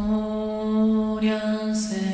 [0.00, 2.09] victorias.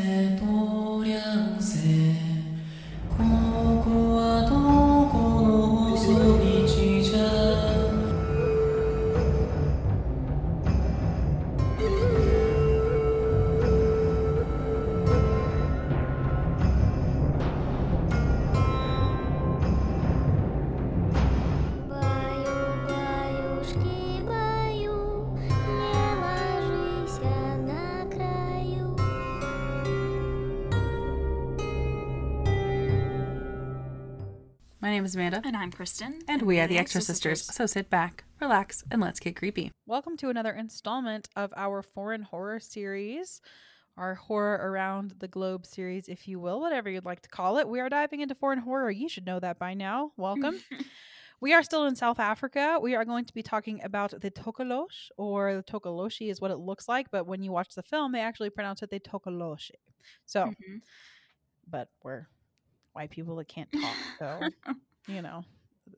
[35.06, 36.24] Name is Amanda, And I'm Kristin.
[36.26, 37.40] and we are the Extra Sisters.
[37.44, 39.70] So sit back, relax, and let's get creepy.
[39.86, 43.40] Welcome to another installment of our foreign horror series,
[43.96, 47.68] our horror around the globe series, if you will, whatever you'd like to call it.
[47.68, 48.90] We are diving into foreign horror.
[48.90, 50.10] You should know that by now.
[50.16, 50.58] Welcome.
[51.40, 52.80] we are still in South Africa.
[52.82, 56.58] We are going to be talking about the Tokolosh, or the Tokoloshi is what it
[56.58, 59.70] looks like, but when you watch the film, they actually pronounce it the Tokoloshi.
[60.24, 60.80] So, Mhm.
[61.70, 62.26] but we're
[62.92, 64.40] white people that can't talk, so
[65.06, 65.44] you know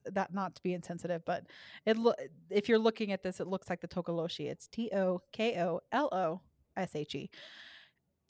[0.04, 1.44] that not to be insensitive but
[1.86, 2.12] it lo-
[2.50, 4.50] if you're looking at this it looks like the tokoloshi.
[4.50, 5.80] It's t-o-k-o-l-o-s-h-e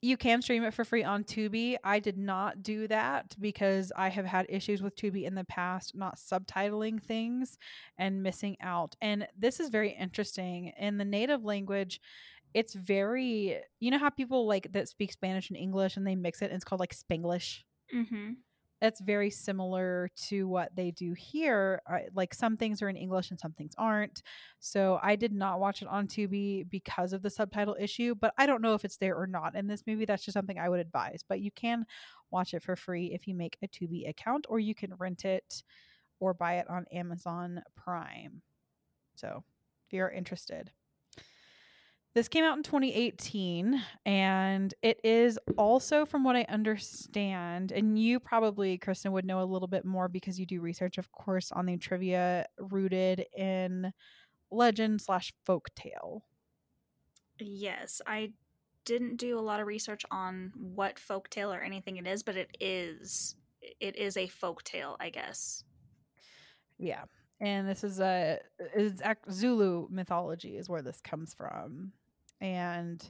[0.01, 1.77] you can stream it for free on tubi.
[1.83, 5.97] I did not do that because i have had issues with tubi in the past
[5.97, 7.59] not subtitling things
[7.99, 8.95] and missing out.
[9.01, 10.73] And this is very interesting.
[10.79, 12.01] In the native language
[12.55, 16.41] it's very you know how people like that speak spanish and english and they mix
[16.41, 17.63] it and it's called like spanglish?
[17.95, 18.37] Mhm.
[18.81, 21.83] That's very similar to what they do here.
[21.87, 24.23] I, like some things are in English and some things aren't.
[24.61, 28.47] So I did not watch it on Tubi because of the subtitle issue, but I
[28.47, 29.57] don't know if it's there or not.
[29.57, 31.25] And this movie, that's just something I would advise.
[31.29, 31.87] But you can
[32.31, 35.63] watch it for free if you make a Tubi account, or you can rent it
[36.21, 38.43] or buy it on Amazon Prime.
[39.17, 39.43] So
[39.87, 40.71] if you're interested.
[42.15, 48.19] This came out in 2018, and it is also, from what I understand, and you
[48.19, 51.67] probably, Kristin, would know a little bit more because you do research, of course, on
[51.67, 53.93] the trivia rooted in
[54.51, 56.25] legend slash folk tale.
[57.39, 58.33] Yes, I
[58.85, 62.57] didn't do a lot of research on what folktale or anything it is, but it
[62.59, 63.37] is
[63.81, 65.65] it is a folktale, I guess.
[66.79, 67.05] Yeah.
[67.41, 68.41] And this is a
[68.77, 71.93] ac- Zulu mythology is where this comes from.
[72.41, 73.03] And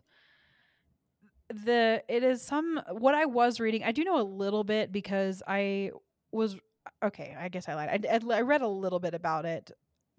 [1.50, 5.43] the it is some what I was reading, I do know a little bit because
[5.47, 5.93] I
[6.31, 6.56] was
[7.03, 8.06] okay, I guess I lied.
[8.06, 9.71] I I read a little bit about it,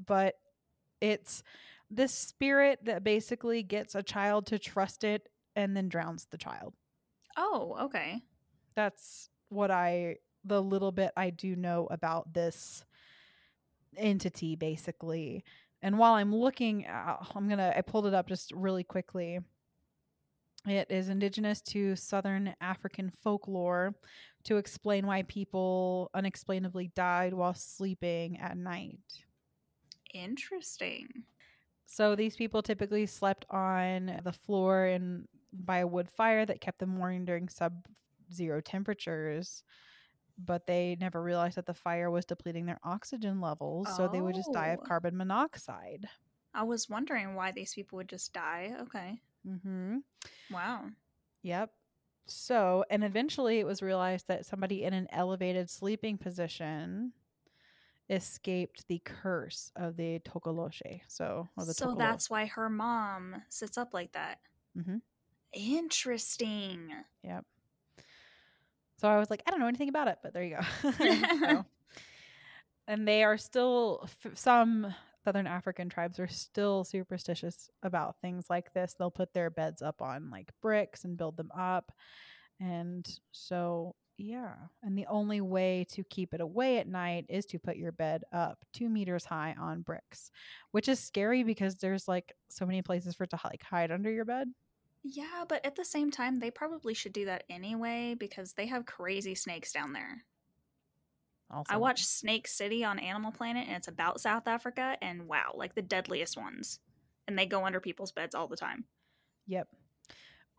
[0.04, 0.36] but
[1.02, 1.44] it's
[1.92, 6.74] this spirit that basically gets a child to trust it and then drowns the child.
[7.38, 8.22] Oh, okay.
[8.76, 12.86] That's what I the little bit I do know about this
[13.98, 15.44] entity basically.
[15.82, 19.40] And while I'm looking uh, I'm going to I pulled it up just really quickly.
[20.68, 23.96] It is indigenous to southern African folklore
[24.44, 29.00] to explain why people unexplainably died while sleeping at night.
[30.14, 31.08] Interesting.
[31.86, 36.80] So these people typically slept on the floor and by a wood fire that kept
[36.80, 39.64] them warm during sub-zero temperatures.
[40.46, 44.36] But they never realized that the fire was depleting their oxygen levels, so they would
[44.36, 44.84] just die of Oh.
[44.84, 46.10] carbon monoxide.
[46.54, 48.76] I was wondering why these people would just die.
[48.82, 49.22] Okay.
[49.48, 50.00] Mm-hmm.
[50.50, 50.90] Wow.
[51.44, 51.72] Yep.
[52.28, 57.14] So, and eventually it was realized that somebody in an elevated sleeping position
[58.10, 61.02] escaped the curse of the Tokoloshe.
[61.08, 61.98] So, the So Tokolo.
[61.98, 64.40] that's why her mom sits up like that.
[64.76, 65.00] Mhm.
[65.54, 66.92] Interesting.
[67.24, 67.46] Yep.
[69.00, 70.92] So I was like, I don't know anything about it, but there you go.
[71.40, 71.66] So-
[72.88, 74.94] and they are still, some
[75.24, 78.96] Southern African tribes are still superstitious about things like this.
[78.98, 81.92] They'll put their beds up on like bricks and build them up.
[82.60, 84.54] And so, yeah.
[84.84, 88.24] And the only way to keep it away at night is to put your bed
[88.34, 90.32] up two meters high on bricks,
[90.72, 94.12] which is scary because there's like so many places for it to like hide under
[94.12, 94.50] your bed.
[95.04, 98.86] Yeah, but at the same time, they probably should do that anyway because they have
[98.86, 100.26] crazy snakes down there.
[101.52, 105.52] Also, I watched Snake City on Animal Planet and it's about South Africa and wow,
[105.56, 106.80] like the deadliest ones.
[107.28, 108.88] And they go under people's beds all the time.
[109.48, 109.68] Yep.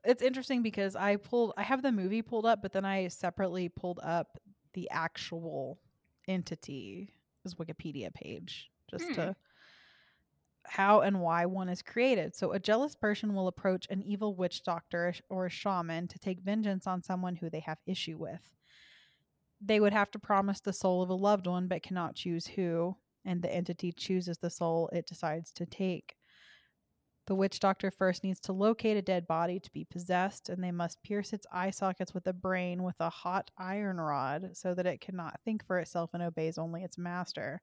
[0.05, 3.69] It's interesting because I pulled I have the movie pulled up, but then I separately
[3.69, 4.39] pulled up
[4.75, 5.81] the actual
[6.29, 9.15] entity, his Wikipedia page, just Hmm.
[9.15, 9.37] to
[10.67, 12.35] how and why one is created.
[12.35, 16.41] So a jealous person will approach an evil witch doctor or a shaman to take
[16.41, 18.55] vengeance on someone who they have issue with.
[19.61, 22.97] They would have to promise the soul of a loved one but cannot choose who,
[23.25, 26.17] and the entity chooses the soul it decides to take.
[27.31, 30.73] The witch doctor first needs to locate a dead body to be possessed, and they
[30.73, 34.85] must pierce its eye sockets with a brain with a hot iron rod so that
[34.85, 37.61] it cannot think for itself and obeys only its master.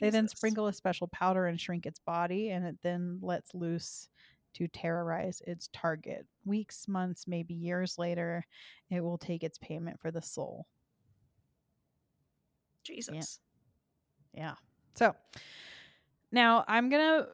[0.00, 4.08] They then sprinkle a special powder and shrink its body, and it then lets loose
[4.54, 6.24] to terrorize its target.
[6.44, 8.46] Weeks, months, maybe years later,
[8.90, 10.68] it will take its payment for the soul.
[12.84, 13.40] Jesus.
[14.32, 14.54] Yeah.
[14.94, 15.16] So
[16.30, 17.28] now I'm going to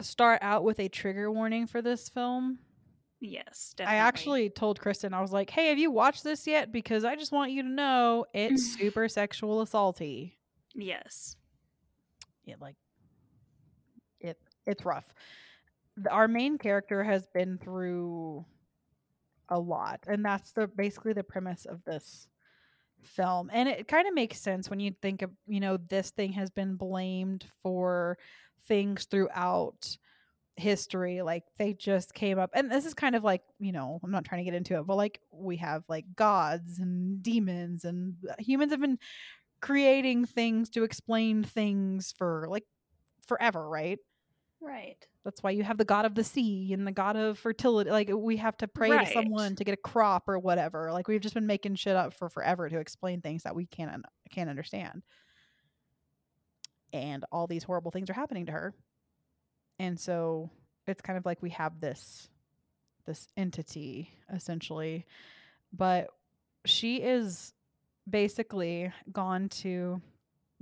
[0.00, 2.58] start out with a trigger warning for this film.
[3.20, 3.98] Yes, definitely.
[3.98, 6.70] I actually told Kristin, I was like, hey, have you watched this yet?
[6.72, 10.34] Because I just want you to know it's super sexual assaulty.
[10.74, 11.36] Yes.
[12.46, 12.76] it like
[14.20, 15.12] it it's rough
[16.10, 18.44] our main character has been through
[19.48, 22.28] a lot and that's the basically the premise of this
[23.02, 26.32] film and it kind of makes sense when you think of you know this thing
[26.32, 28.18] has been blamed for
[28.66, 29.96] things throughout
[30.56, 34.10] history like they just came up and this is kind of like you know i'm
[34.10, 38.16] not trying to get into it but like we have like gods and demons and
[38.28, 38.98] uh, humans have been
[39.60, 42.64] creating things to explain things for like
[43.26, 43.98] forever, right?
[44.60, 45.06] Right.
[45.24, 47.90] That's why you have the god of the sea and the god of fertility.
[47.90, 50.92] Like we have to pray to someone to get a crop or whatever.
[50.92, 54.04] Like we've just been making shit up for forever to explain things that we can't
[54.30, 55.02] can't understand.
[56.92, 58.74] And all these horrible things are happening to her.
[59.78, 60.50] And so
[60.86, 62.28] it's kind of like we have this
[63.06, 65.06] this entity essentially.
[65.72, 66.08] But
[66.64, 67.52] she is
[68.08, 70.00] basically gone to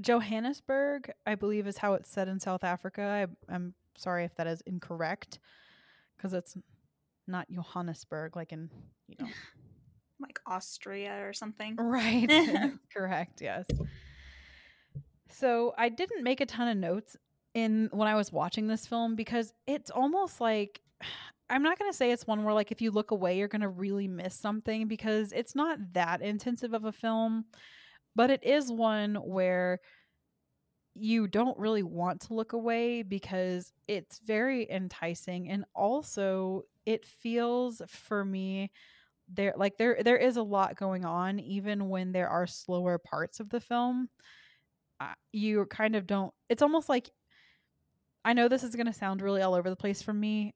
[0.01, 3.03] Johannesburg, I believe is how it's said in South Africa.
[3.49, 5.39] I, I'm sorry if that is incorrect
[6.17, 6.57] because it's
[7.27, 8.71] not Johannesburg, like in,
[9.09, 9.29] you know,
[10.19, 11.77] Like Austria or something.
[11.77, 12.27] right.
[12.95, 13.67] correct, yes.
[15.31, 17.17] So I didn't make a ton of notes
[17.55, 20.81] in when I was watching this film because it's almost like
[21.49, 23.61] I'm not going to say it's one where like if you look away you're going
[23.61, 27.45] to really miss something because it's not that intensive of a film,
[28.17, 29.79] but it is one where
[30.99, 37.83] you don't really want to look away because it's very enticing and also it feels
[37.87, 38.71] for me
[39.33, 43.41] there like there there is a lot going on even when there are slower parts
[43.41, 44.09] of the film
[45.33, 47.11] you kind of don't it's almost like
[48.25, 50.55] i know this is going to sound really all over the place from me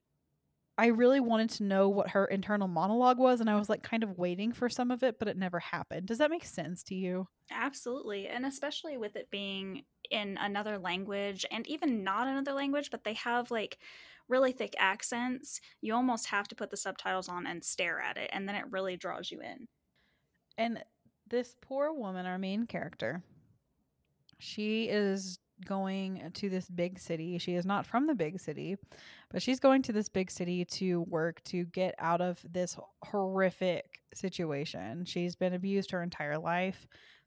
[0.79, 4.03] i really wanted to know what her internal monologue was and i was like kind
[4.03, 6.95] of waiting for some of it but it never happened does that make sense to
[6.95, 8.29] you Absolutely.
[8.29, 13.15] And especially with it being in another language and even not another language, but they
[13.15, 13.79] have like
[14.29, 18.31] really thick accents, you almost have to put the subtitles on and stare at it.
[18.33, 19.67] And then it really draws you in.
[20.57, 20.83] And
[21.29, 23.23] this poor woman, our main character,
[24.41, 27.39] she is going to this big city.
[27.39, 28.77] She is not from the big city,
[29.31, 34.01] but she's going to this big city to work to get out of this horrific
[34.15, 35.05] situation.
[35.05, 36.87] She's been abused her entire life,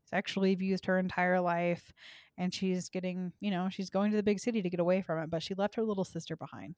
[0.10, 1.94] sexually abused her entire life,
[2.38, 5.20] and she's getting, you know, she's going to the big city to get away from
[5.20, 6.76] it, but she left her little sister behind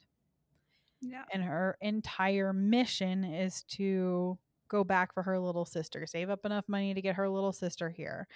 [1.00, 1.24] Yeah.
[1.32, 6.64] and her entire mission is to go back for her little sister, save up enough
[6.68, 8.26] money to get her little sister here.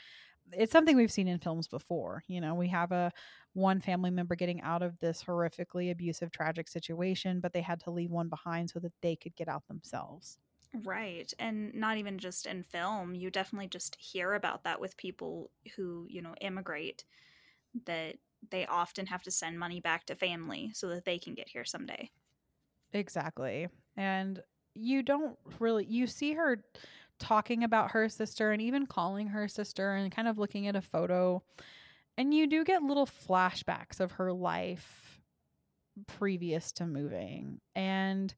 [0.53, 2.23] It's something we've seen in films before.
[2.27, 3.13] You know, we have a
[3.53, 7.91] one family member getting out of this horrifically abusive, tragic situation, but they had to
[7.91, 10.39] leave one behind so that they could get out themselves.
[10.85, 11.33] Right.
[11.39, 16.07] And not even just in film, you definitely just hear about that with people who,
[16.09, 17.05] you know, immigrate,
[17.87, 18.17] that
[18.51, 21.65] they often have to send money back to family so that they can get here
[21.65, 22.11] someday.
[22.93, 23.69] Exactly.
[23.97, 24.43] And
[24.75, 26.65] you don't really you see her
[27.21, 30.83] talking about her sister and even calling her sister and kind of looking at a
[30.83, 31.43] photo
[32.17, 35.21] and you do get little flashbacks of her life
[36.07, 38.35] previous to moving and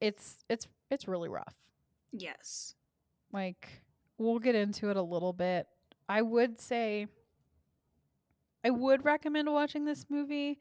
[0.00, 1.54] it's it's it's really rough.
[2.12, 2.74] Yes.
[3.32, 3.68] Like
[4.18, 5.66] we'll get into it a little bit.
[6.08, 7.06] I would say
[8.64, 10.58] I would recommend watching this movie,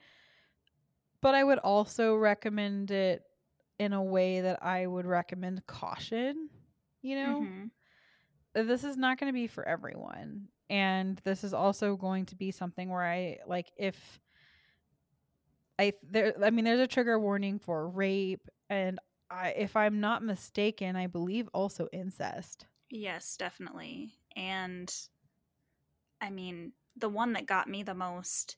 [1.22, 3.24] but I would also recommend it
[3.80, 6.50] in a way that I would recommend caution,
[7.06, 7.50] you know?
[7.50, 7.72] Mhm.
[8.54, 10.50] This is not going to be for everyone.
[10.70, 14.20] And this is also going to be something where I like if
[15.78, 20.24] I there I mean there's a trigger warning for rape and I if I'm not
[20.24, 22.68] mistaken, I believe also incest.
[22.90, 24.16] Yes, definitely.
[24.36, 24.94] And
[26.22, 28.58] I mean, the one that got me the most,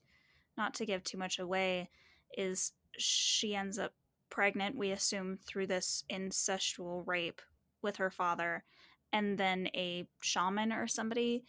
[0.56, 1.90] not to give too much away,
[2.36, 3.94] is she ends up
[4.30, 7.42] pregnant, we assume, through this incestual rape
[7.82, 8.64] with her father.
[9.12, 11.44] And then a shaman or somebody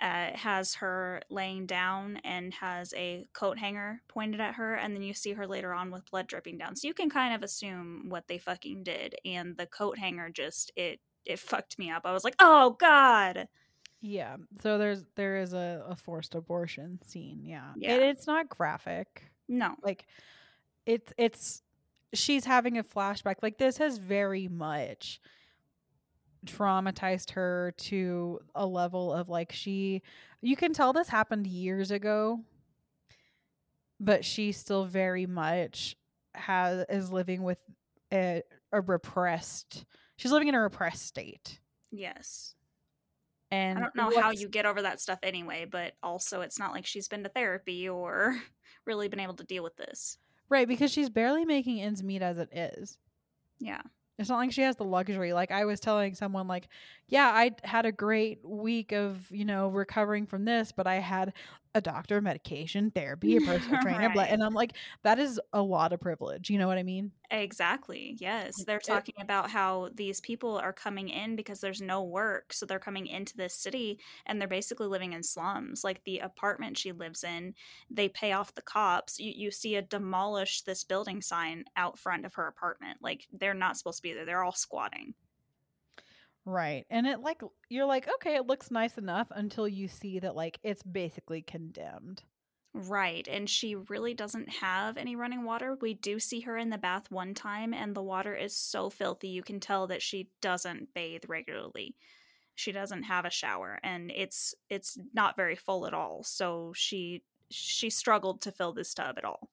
[0.00, 5.02] uh, has her laying down and has a coat hanger pointed at her, and then
[5.02, 6.76] you see her later on with blood dripping down.
[6.76, 9.16] So you can kind of assume what they fucking did.
[9.24, 12.02] And the coat hanger just it it fucked me up.
[12.04, 13.48] I was like, oh god.
[14.00, 14.36] Yeah.
[14.62, 17.40] So there's there is a, a forced abortion scene.
[17.42, 17.72] Yeah.
[17.76, 17.94] Yeah.
[17.94, 19.24] And it's not graphic.
[19.48, 19.74] No.
[19.82, 20.06] Like
[20.86, 21.62] it's it's
[22.14, 23.36] she's having a flashback.
[23.42, 25.20] Like this has very much
[26.46, 30.02] traumatized her to a level of like she
[30.40, 32.40] you can tell this happened years ago
[34.00, 35.96] but she still very much
[36.34, 37.58] has is living with
[38.12, 38.42] a,
[38.72, 39.84] a repressed
[40.16, 41.58] she's living in a repressed state
[41.90, 42.54] Yes.
[43.50, 46.72] and I don't know how you get over that stuff anyway, but also it's not
[46.72, 48.36] like she's been to therapy or
[48.86, 50.18] really been able to deal with this.
[50.50, 52.98] right because she's barely making ends meet as it is
[53.58, 53.80] Yeah.
[54.18, 55.32] It's not like she has the luxury.
[55.32, 56.68] Like I was telling someone, like,
[57.06, 61.32] yeah, I had a great week of you know recovering from this, but I had
[61.78, 64.30] a doctor, medication, therapy, a personal trainer, Right.
[64.30, 66.50] and I'm like, that is a lot of privilege.
[66.50, 67.12] You know what I mean?
[67.30, 68.16] Exactly.
[68.18, 68.54] Yes.
[68.66, 72.52] They're talking about how these people are coming in because there's no work.
[72.52, 75.84] So they're coming into this city and they're basically living in slums.
[75.84, 77.54] Like the apartment she lives in,
[77.90, 79.18] they pay off the cops.
[79.20, 82.98] You, you see a demolish this building sign out front of her apartment.
[83.00, 84.24] Like they're not supposed to be there.
[84.24, 85.14] They're all squatting.
[86.50, 86.86] Right.
[86.88, 90.58] And it like you're like, okay, it looks nice enough until you see that like
[90.62, 92.22] it's basically condemned.
[92.74, 93.26] Right.
[93.28, 95.76] And she really doesn't have any running water.
[95.80, 99.28] We do see her in the bath one time, and the water is so filthy.
[99.28, 101.96] You can tell that she doesn't bathe regularly.
[102.54, 106.22] She doesn't have a shower, and it's it's not very full at all.
[106.24, 109.50] So she she struggled to fill this tub at all.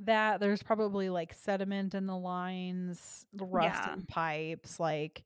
[0.00, 3.92] That there's probably like sediment in the lines, the rust Yeah.
[3.94, 5.24] in pipes, like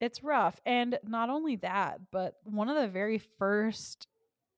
[0.00, 0.60] it's rough.
[0.64, 4.06] And not only that, but one of the very first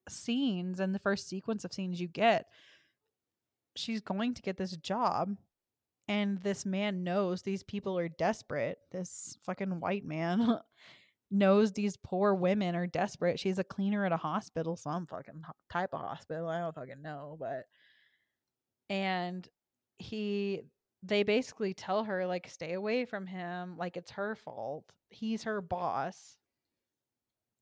[0.08, 2.46] scenes and the first sequence of scenes you get,
[3.76, 5.36] she's going to get this job.
[6.08, 8.78] And this man knows these people are desperate.
[8.90, 10.58] This fucking white man
[11.30, 13.38] knows these poor women are desperate.
[13.38, 16.48] She's a cleaner at a hospital, some fucking type of hospital.
[16.48, 17.66] I don't fucking know, but
[18.88, 19.48] and
[19.98, 20.62] he
[21.02, 25.60] they basically tell her like stay away from him like it's her fault he's her
[25.60, 26.36] boss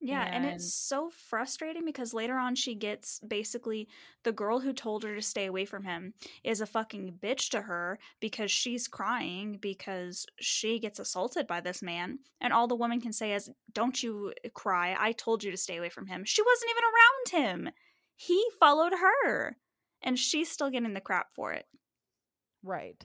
[0.00, 3.88] Yeah, and And- it's so frustrating because later on she gets basically
[4.22, 6.14] the girl who told her to stay away from him
[6.44, 11.82] is a fucking bitch to her because she's crying because she gets assaulted by this
[11.82, 12.20] man.
[12.40, 14.94] And all the woman can say is, Don't you uh, cry.
[14.96, 16.24] I told you to stay away from him.
[16.24, 17.74] She wasn't even around him.
[18.14, 19.56] He followed her.
[20.00, 21.66] And she's still getting the crap for it.
[22.62, 23.04] right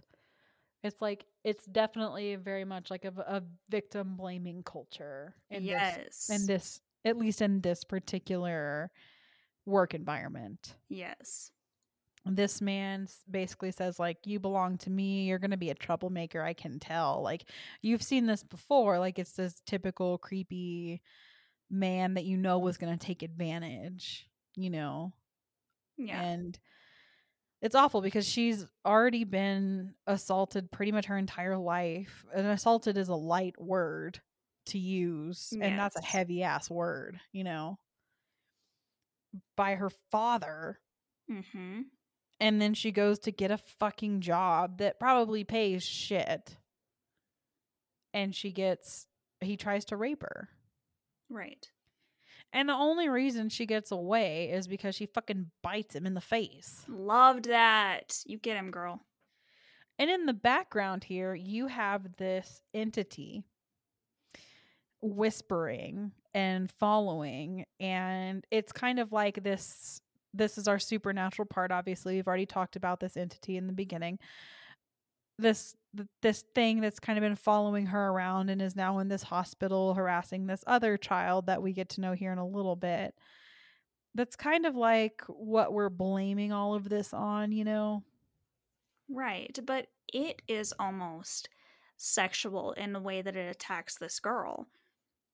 [0.83, 5.97] it's like it's definitely very much like a victim blaming culture in yes.
[5.97, 8.91] this in this at least in this particular
[9.65, 11.51] work environment yes.
[12.25, 16.41] this man basically says like you belong to me you're going to be a troublemaker
[16.41, 17.45] i can tell like
[17.81, 21.01] you've seen this before like it's this typical creepy
[21.69, 25.13] man that you know was going to take advantage you know
[25.97, 26.21] Yeah.
[26.21, 26.59] and
[27.63, 33.09] it's awful because she's already been assaulted pretty much her entire life and assaulted is
[33.09, 34.19] a light word
[34.67, 37.79] to use and that's a heavy ass word you know
[39.57, 40.79] by her father
[41.31, 41.81] mm-hmm.
[42.39, 46.57] and then she goes to get a fucking job that probably pays shit
[48.13, 49.07] and she gets
[49.41, 50.49] he tries to rape her
[51.33, 51.67] Right.
[52.53, 56.21] And the only reason she gets away is because she fucking bites him in the
[56.21, 58.19] face Loved that.
[58.25, 59.01] You get him, girl.
[59.99, 63.43] and in the background here you have this entity
[65.01, 69.99] whispering and following and it's kind of like this
[70.33, 74.17] this is our supernatural part obviously we've already talked about this entity in the beginning
[75.39, 75.75] this
[76.21, 79.93] this thing that's kind of been following her around and is now in this hospital
[79.93, 83.13] harassing this other child that we get to know here in a little bit
[84.15, 88.03] that's kind of like what we're blaming all of this on you know
[89.09, 91.49] Right, but it is almost
[91.97, 94.67] sexual in the way that it attacks this girl.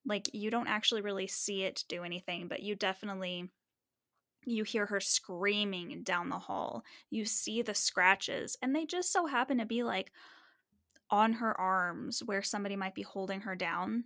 [0.06, 3.50] Like you don't actually really see it do anything, but you definitely
[4.46, 6.84] you hear her screaming down the hall.
[7.10, 10.12] You see the scratches and they just so happen to be like
[11.10, 14.06] on her arms where somebody might be holding her down.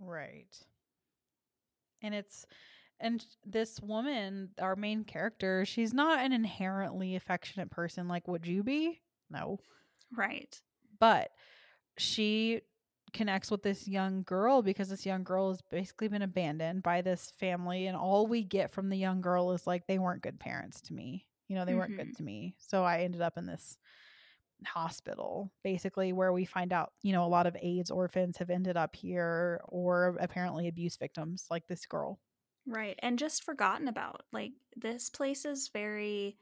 [0.00, 0.56] Right.
[2.02, 2.46] And it's
[3.00, 8.62] and this woman, our main character, she's not an inherently affectionate person like would you
[8.62, 9.00] be?
[9.30, 9.58] No.
[10.16, 10.60] Right.
[10.98, 11.30] But
[11.96, 12.62] she
[13.12, 17.32] connects with this young girl because this young girl has basically been abandoned by this
[17.38, 20.80] family and all we get from the young girl is like they weren't good parents
[20.80, 22.16] to me you know they weren't good mm-hmm.
[22.16, 23.76] to me so i ended up in this
[24.66, 28.76] hospital basically where we find out you know a lot of aids orphans have ended
[28.76, 32.18] up here or apparently abuse victims like this girl
[32.68, 32.98] Right.
[32.98, 34.22] And just forgotten about.
[34.32, 36.36] Like, this place is very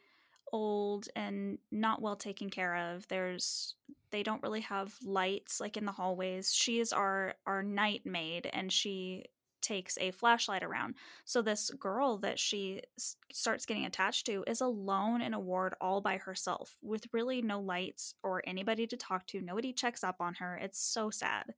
[0.53, 3.07] old and not well taken care of.
[3.09, 3.77] There's
[4.17, 6.51] they don't really have lights like in the hallways.
[6.55, 9.27] She is our our night maid and she
[9.61, 10.95] takes a flashlight around.
[11.27, 15.75] So this girl that she s- starts getting attached to is alone in a ward
[15.83, 19.43] all by herself with really no lights or anybody to talk to.
[19.43, 20.57] Nobody checks up on her.
[20.57, 21.53] It's so sad.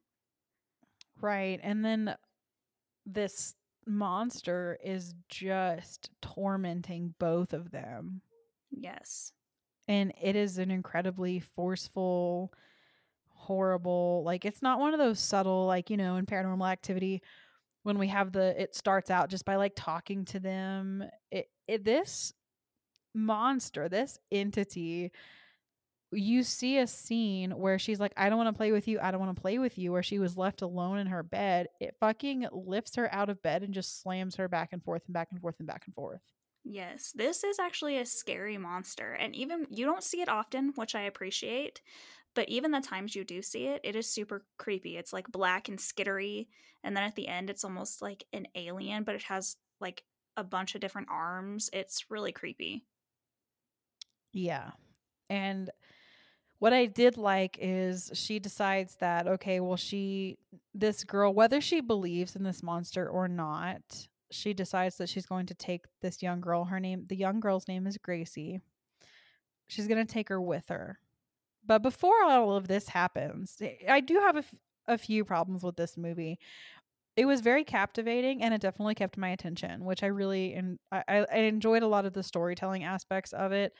[1.21, 2.17] right and then
[3.07, 3.55] this
[3.87, 8.21] monster is just tormenting both of them
[8.71, 9.33] Yes.
[9.89, 12.53] And it is an incredibly forceful
[13.31, 17.23] horrible like it's not one of those subtle like you know in paranormal activity
[17.83, 21.85] when we have the it starts out just by like talking to them it, it
[21.85, 22.35] this
[23.15, 25.11] monster this entity
[26.11, 29.11] you see a scene where she's like i don't want to play with you i
[29.11, 31.97] don't want to play with you where she was left alone in her bed it
[32.01, 35.29] fucking lifts her out of bed and just slams her back and forth and back
[35.31, 36.21] and forth and back and forth
[36.71, 39.15] Yes, this is actually a scary monster.
[39.15, 41.81] And even you don't see it often, which I appreciate.
[42.35, 44.99] But even the times you do see it, it is super creepy.
[44.99, 46.49] It's like black and skittery.
[46.85, 50.05] And then at the end, it's almost like an alien, but it has like
[50.37, 51.71] a bunch of different arms.
[51.73, 52.85] It's really creepy.
[54.35, 54.73] Yeah.
[55.31, 55.71] And
[56.59, 60.37] what I did like is she decides that, okay, well, she,
[60.75, 65.47] this girl, whether she believes in this monster or not, she decides that she's going
[65.47, 66.65] to take this young girl.
[66.67, 68.61] Her name, the young girl's name is Gracie.
[69.67, 70.99] She's going to take her with her.
[71.65, 74.55] But before all of this happens, I- I do have a, f-
[74.87, 76.39] a few problems with this movie.
[77.17, 81.03] It was very captivating and it definitely kept my attention, which I really and I,
[81.09, 83.73] I I enjoyed a lot of the storytelling aspects of it.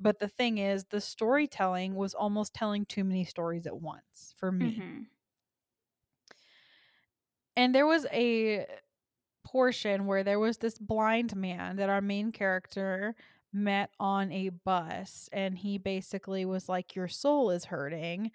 [0.00, 4.52] But the thing is, the storytelling was almost telling too many stories at once for
[4.52, 4.78] me.
[4.78, 5.06] Mhm.
[7.56, 8.66] And there was a
[9.50, 13.14] portion where there was this blind man that our main character
[13.52, 18.30] met on a bus and he basically was like your soul is hurting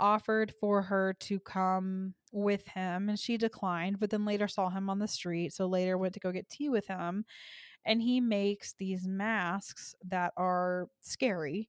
[0.00, 4.88] offered for her to come with him and she declined but then later saw him
[4.88, 7.24] on the street so later went to go get tea with him
[7.84, 11.68] and he makes these masks that are scary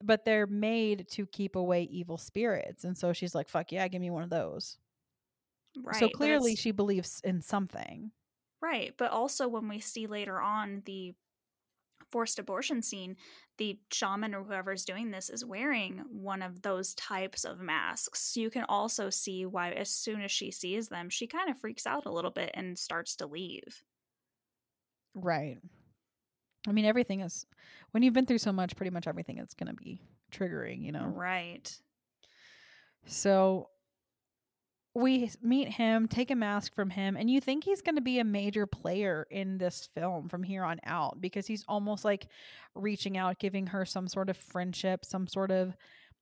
[0.00, 4.00] but they're made to keep away evil spirits and so she's like fuck yeah give
[4.00, 4.78] me one of those
[5.80, 5.96] Right.
[5.96, 8.12] so clearly she believes in something
[8.62, 8.94] Right.
[8.96, 11.14] But also, when we see later on the
[12.12, 13.16] forced abortion scene,
[13.58, 18.36] the shaman or whoever's doing this is wearing one of those types of masks.
[18.36, 21.86] You can also see why, as soon as she sees them, she kind of freaks
[21.86, 23.82] out a little bit and starts to leave.
[25.14, 25.58] Right.
[26.68, 27.44] I mean, everything is
[27.90, 30.92] when you've been through so much, pretty much everything is going to be triggering, you
[30.92, 31.06] know.
[31.06, 31.76] Right.
[33.06, 33.70] So
[34.94, 38.18] we meet him, take a mask from him, and you think he's going to be
[38.18, 42.26] a major player in this film from here on out because he's almost like
[42.74, 45.74] reaching out, giving her some sort of friendship, some sort of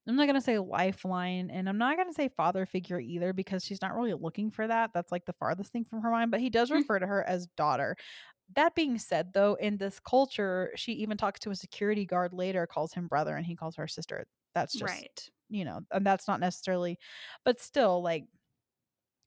[0.08, 3.32] I'm not going to say lifeline, and I'm not going to say father figure either
[3.32, 4.90] because she's not really looking for that.
[4.94, 6.84] That's like the farthest thing from her mind, but he does Mm.
[6.84, 7.96] refer to her as daughter.
[8.56, 12.66] That being said, though, in this culture, she even talks to a security guard later,
[12.66, 14.26] calls him brother, and he calls her sister.
[14.54, 15.30] That's just right.
[15.48, 16.98] you know, and that's not necessarily,
[17.44, 18.24] but still, like,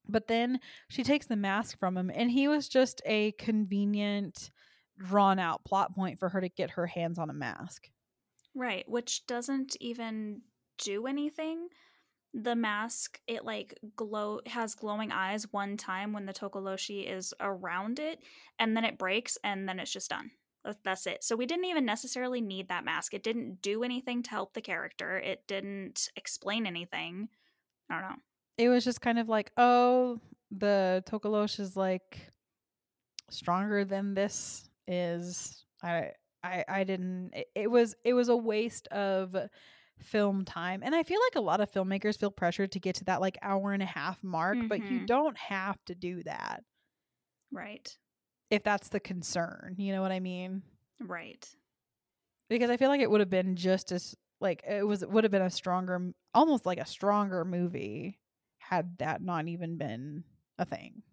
[0.08, 4.52] but then she takes the mask from him, and he was just a convenient,
[4.98, 7.90] drawn out plot point for her to get her hands on a mask.
[8.56, 8.88] Right.
[8.88, 10.42] Which doesn't even
[10.78, 11.68] do anything.
[12.36, 18.00] The mask, it like glow has glowing eyes one time when the Tokoloshi is around
[18.00, 18.20] it,
[18.58, 20.32] and then it breaks, and then it's just done.
[20.84, 21.24] That's it.
[21.24, 23.14] So we didn't even necessarily need that mask.
[23.14, 25.18] It didn't do anything to help the character.
[25.18, 27.28] It didn't explain anything.
[27.90, 28.16] I don't know.
[28.58, 30.20] It was just kind of like, oh,
[30.52, 32.20] the Tokolosh is like
[33.30, 35.66] stronger than this is.
[35.82, 36.12] I
[36.44, 37.32] I I didn't.
[37.34, 39.36] It, it was it was a waste of
[40.00, 43.06] film time, and I feel like a lot of filmmakers feel pressured to get to
[43.06, 45.08] that like hour and a half mark, but you Mhm.
[45.08, 46.64] don't have to do that.
[47.52, 47.96] Right.
[48.50, 49.74] if that's the concern.
[49.80, 50.62] You know what I mean?
[51.00, 51.44] Right.
[52.50, 55.24] Because I feel like it would have been just as like it was it would
[55.24, 58.20] have been a stronger almost like a stronger movie
[58.70, 60.24] had that not even been
[60.58, 61.04] a thing.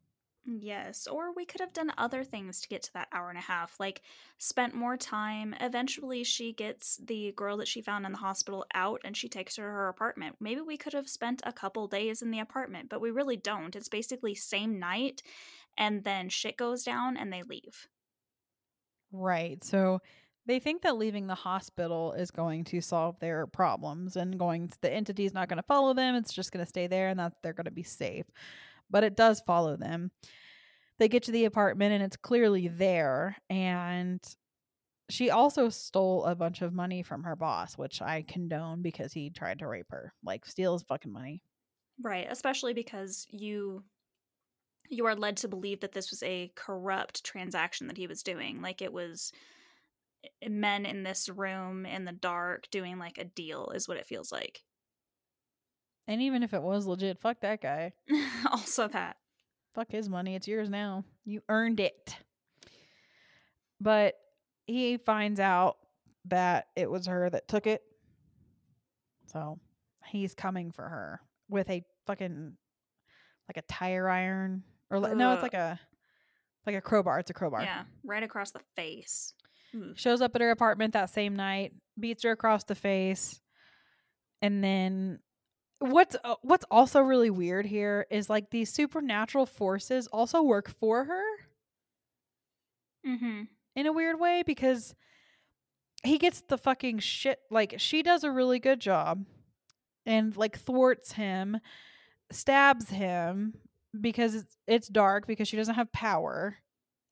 [0.46, 3.42] Yes, or we could have done other things to get to that hour and a
[3.42, 4.00] half, like
[4.38, 5.54] spent more time.
[5.60, 9.56] Eventually, she gets the girl that she found in the hospital out and she takes
[9.56, 10.36] her to her apartment.
[10.40, 13.76] Maybe we could have spent a couple days in the apartment, but we really don't.
[13.76, 15.22] It's basically same night
[15.76, 17.86] and then shit goes down and they leave.
[19.12, 19.62] Right.
[19.62, 20.00] So
[20.50, 24.80] they think that leaving the hospital is going to solve their problems and going to,
[24.80, 26.16] the entity is not going to follow them.
[26.16, 28.26] It's just going to stay there and that they're going to be safe.
[28.90, 30.10] But it does follow them.
[30.98, 33.36] They get to the apartment and it's clearly there.
[33.48, 34.20] And
[35.08, 39.30] she also stole a bunch of money from her boss, which I condone because he
[39.30, 40.12] tried to rape her.
[40.24, 41.42] Like, steal his fucking money.
[42.02, 43.84] Right, especially because you
[44.88, 48.60] you are led to believe that this was a corrupt transaction that he was doing.
[48.60, 49.32] Like it was
[50.48, 54.30] men in this room in the dark doing like a deal is what it feels
[54.32, 54.62] like.
[56.06, 57.92] And even if it was legit, fuck that guy.
[58.50, 59.16] also that.
[59.74, 60.34] Fuck his money.
[60.34, 61.04] It's yours now.
[61.24, 62.16] You earned it.
[63.80, 64.14] But
[64.66, 65.76] he finds out
[66.26, 67.82] that it was her that took it.
[69.26, 69.58] So
[70.06, 72.54] he's coming for her with a fucking
[73.48, 75.78] like a tire iron or li- no, it's like a
[76.66, 77.20] like a crowbar.
[77.20, 77.62] It's a crowbar.
[77.62, 79.34] Yeah, right across the face.
[79.74, 79.92] Ooh.
[79.94, 83.40] Shows up at her apartment that same night, beats her across the face,
[84.42, 85.20] and then
[85.78, 91.04] what's uh, what's also really weird here is like these supernatural forces also work for
[91.04, 91.22] her
[93.06, 93.42] Mm-hmm.
[93.76, 94.94] in a weird way because
[96.04, 99.24] he gets the fucking shit like she does a really good job
[100.04, 101.60] and like thwarts him
[102.30, 103.54] stabs him
[103.98, 106.56] because it's, it's dark because she doesn't have power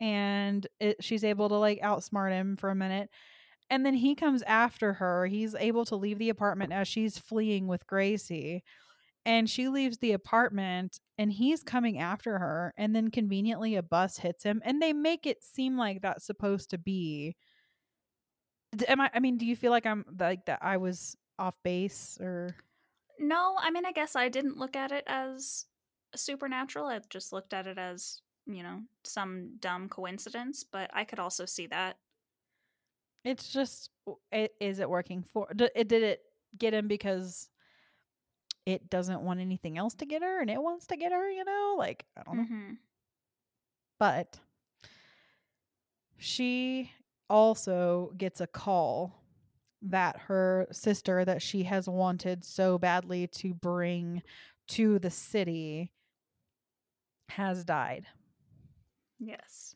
[0.00, 3.10] and it, she's able to like outsmart him for a minute
[3.70, 7.66] and then he comes after her he's able to leave the apartment as she's fleeing
[7.66, 8.62] with gracie
[9.24, 14.18] and she leaves the apartment and he's coming after her and then conveniently a bus
[14.18, 17.36] hits him and they make it seem like that's supposed to be
[18.86, 22.18] am i i mean do you feel like i'm like that i was off base
[22.20, 22.54] or
[23.18, 25.66] No, I mean, I guess I didn't look at it as
[26.14, 26.86] supernatural.
[26.86, 31.44] I just looked at it as, you know, some dumb coincidence, but I could also
[31.46, 31.96] see that.
[33.24, 36.20] it's just w- i- is it working for d- it did it
[36.56, 37.50] get him because
[38.64, 41.44] it doesn't want anything else to get her and it wants to get her you
[41.44, 42.72] know like i don't know Mm-hmm.
[43.98, 44.38] But
[46.16, 46.92] she
[47.28, 49.14] also gets a call
[49.82, 54.22] that her sister that she has wanted so badly to bring
[54.68, 55.92] to the city
[57.30, 58.06] has died.
[59.18, 59.74] Yes.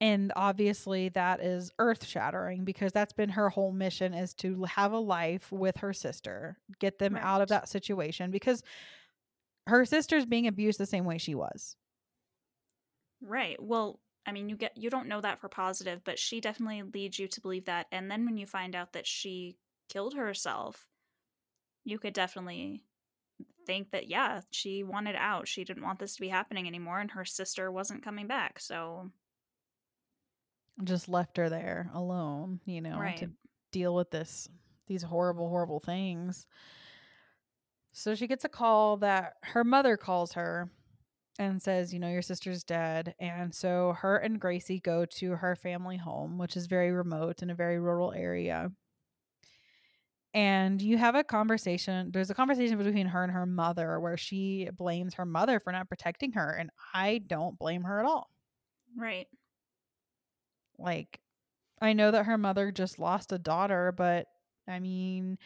[0.00, 4.98] And obviously that is earth-shattering because that's been her whole mission is to have a
[4.98, 8.62] life with her sister, get them out of that situation because
[9.66, 11.76] her sister's being abused the same way she was.
[13.20, 13.60] Right.
[13.60, 17.18] Well, I mean, you get you don't know that for positive, but she definitely leads
[17.18, 17.86] you to believe that.
[17.90, 19.56] And then when you find out that she
[19.88, 20.86] killed herself,
[21.84, 22.84] you could definitely
[23.68, 25.46] think that yeah, she wanted out.
[25.46, 28.58] She didn't want this to be happening anymore and her sister wasn't coming back.
[28.58, 29.12] So,
[30.82, 33.18] just left her there alone, you know, right.
[33.18, 33.30] to
[33.70, 34.48] deal with this
[34.88, 36.46] these horrible horrible things.
[37.92, 40.70] So she gets a call that her mother calls her
[41.38, 43.14] and says, you know, your sister's dead.
[43.20, 47.50] And so her and Gracie go to her family home, which is very remote in
[47.50, 48.72] a very rural area.
[50.38, 52.12] And you have a conversation.
[52.12, 55.88] There's a conversation between her and her mother where she blames her mother for not
[55.88, 56.48] protecting her.
[56.52, 58.30] And I don't blame her at all.
[58.96, 59.26] Right.
[60.78, 61.18] Like,
[61.82, 64.26] I know that her mother just lost a daughter, but
[64.68, 65.38] I mean,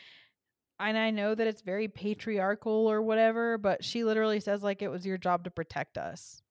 [0.79, 4.89] and I know that it's very patriarchal or whatever, but she literally says, like, it
[4.89, 6.43] was your job to protect us.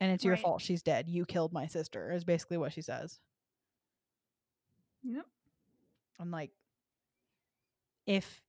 [0.00, 0.42] And it's your Right.
[0.42, 1.08] fault she's dead.
[1.08, 3.20] You killed my sister, is basically what she says.
[5.04, 5.26] Yep.
[6.18, 6.50] I'm like,
[8.06, 8.42] if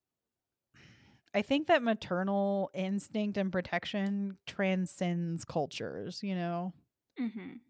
[1.34, 6.74] I think that maternal instinct and protection transcends cultures, you know?
[7.18, 7.62] Mhm.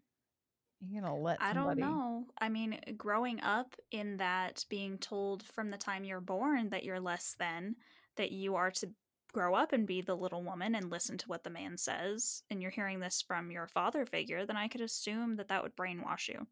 [0.80, 2.26] You're gonna let I don't know.
[2.40, 7.00] I mean, growing up in that being told from the time you're born that you're
[7.00, 7.76] less than,
[8.16, 8.94] that you are to
[9.32, 12.60] grow up and be the little woman and listen to what the man says, and
[12.62, 16.28] you're hearing this from your father figure, then I could assume that that would brainwash
[16.28, 16.46] you.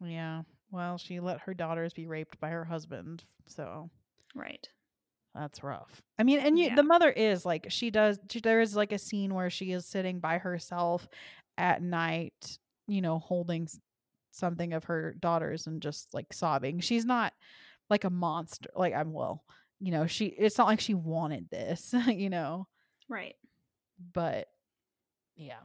[0.00, 0.42] Yeah.
[0.70, 3.90] Well, she let her daughters be raped by her husband, so
[4.34, 4.66] Right.
[5.34, 6.02] that's rough.
[6.18, 6.74] I mean, and you, Yeah.
[6.74, 8.18] the mother is like she does.
[8.30, 11.06] She, there is like a scene where she is sitting by herself
[11.56, 13.68] at night, you know, holding
[14.32, 16.80] something of her daughters and just like sobbing.
[16.80, 17.32] She's not
[17.90, 18.70] like a monster.
[18.76, 19.44] Like I'm well,
[19.80, 20.26] you know, she.
[20.26, 22.66] It's not like she wanted this, you know,
[23.08, 23.34] Right.
[24.12, 24.48] but
[25.36, 25.60] yeah.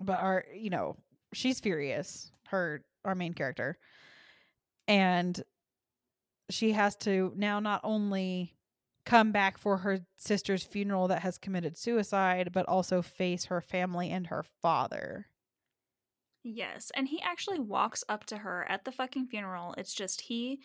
[0.00, 0.96] but our you know
[1.34, 3.78] she's furious her our main character
[4.88, 5.40] and
[6.50, 8.54] she has to now not only
[9.04, 14.10] come back for her sister's funeral that has committed suicide but also face her family
[14.10, 15.26] and her father
[16.44, 19.74] Yes, and he actually walks up to her at the fucking funeral.
[19.78, 20.60] It's just he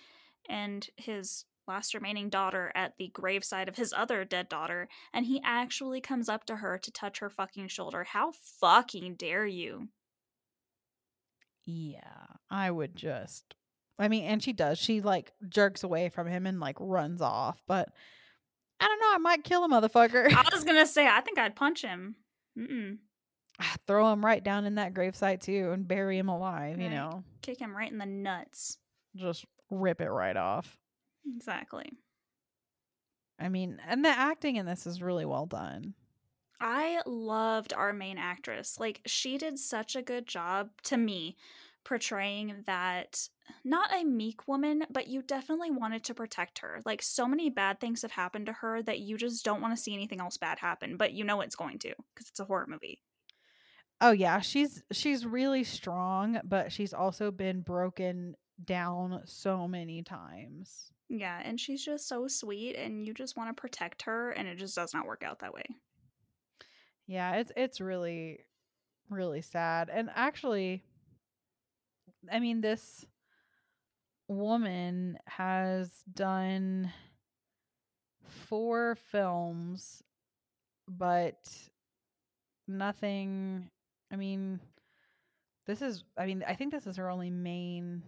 [0.49, 5.41] and his last remaining daughter at the graveside of his other dead daughter, and he
[5.43, 8.05] actually comes up to her to touch her fucking shoulder.
[8.05, 9.89] How fucking dare you?
[11.65, 13.55] yeah i would just
[13.99, 17.61] i mean and she does she like jerks away from him and like runs off
[17.67, 17.89] but
[18.79, 21.55] i don't know i might kill a motherfucker I was gonna say, I think I'd
[21.55, 22.15] punch him.
[22.57, 22.97] Mm-mm.
[23.59, 27.23] Ah, throw him right down in that gravesite too and bury him alive you know
[27.41, 28.77] Kick him right in the nuts.
[29.15, 30.77] just rip it right off
[31.35, 31.89] Exactly.
[33.39, 35.93] i mean and the acting in this is really well done
[36.59, 38.79] I loved our main actress.
[38.79, 41.37] Like, she did such a good job to me
[41.87, 43.29] portraying that
[43.63, 46.81] not a meek woman, but you definitely wanted to protect her.
[46.85, 49.81] Like, so many bad things have happened to her that you just don't want to
[49.81, 52.67] see anything else bad happen, but you know it's going to because it's a horror
[52.69, 53.01] movie.
[54.01, 60.91] oh yeah she's she's really strong but she's also been broken down so many times
[61.09, 64.55] Yeah, and she's just so sweet, and you just want to protect her, and it
[64.57, 65.63] just does not work out that way.
[67.05, 68.39] Yeah, it's it's really
[69.09, 69.89] really sad.
[69.89, 70.83] And actually
[72.31, 73.05] I mean this
[74.27, 76.91] woman has done
[78.23, 80.03] four films
[80.87, 81.47] but
[82.67, 83.69] nothing
[84.11, 84.59] I mean
[85.65, 88.03] this is I mean I think this is her only main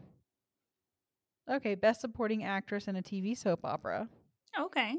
[1.49, 4.07] Okay, best supporting actress in a TV soap opera
[4.57, 4.97] Okay.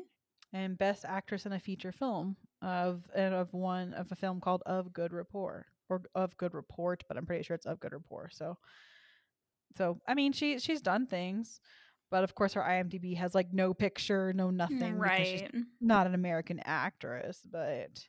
[0.52, 4.62] and best actress in a feature film of and of one of a film called
[4.66, 8.30] Of Good Rapport or Of Good Report, but I'm pretty sure it's Of Good Rapport.
[8.30, 8.56] So,
[9.76, 11.60] so I mean, she she's done things,
[12.10, 15.50] but of course her IMDb has like no picture, no nothing, because she's Right.
[15.80, 17.42] not an American actress.
[17.50, 18.06] But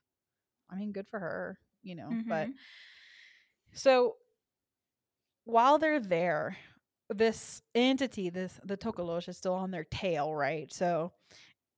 [0.69, 2.19] I mean, good for her, you know.
[2.28, 2.60] But Mhm.
[3.74, 4.17] so
[5.45, 6.58] while they're there,
[7.10, 10.71] this entity, this the Tokolosh is still on their tail, right?
[10.71, 11.13] So